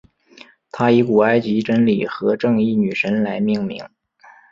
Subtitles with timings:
[0.71, 3.87] 它以古埃及真理和正义女神来命名。